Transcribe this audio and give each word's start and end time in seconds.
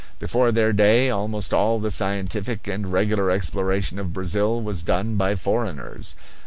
Before 0.17 0.51
their 0.51 0.73
day 0.73 1.11
almost 1.11 1.53
all 1.53 1.77
the 1.77 1.91
scientific 1.91 2.67
and 2.67 2.91
regular 2.91 3.29
exploration 3.29 3.99
of 3.99 4.13
Brazil 4.13 4.59
was 4.59 4.81
done 4.81 5.15
by 5.15 5.35
foreigners. 5.35 6.15